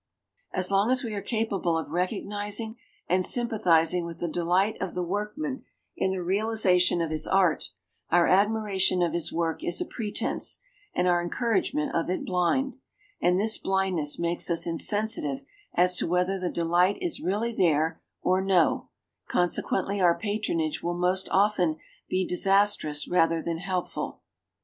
[0.51, 2.75] As long as we are incapable of recognising
[3.07, 5.61] and sympathising with the delight of the workman
[5.95, 7.69] in the realisation of his art,
[8.09, 10.57] our admiration of his work is a pretence,
[10.95, 12.77] and our encouragement of it blind
[13.21, 15.43] and this blindness makes us insensitive
[15.75, 18.89] as to whether the delight is really there or no;
[19.27, 21.77] consequently our patronage will most often
[22.09, 24.23] be disastrous rather than helpful.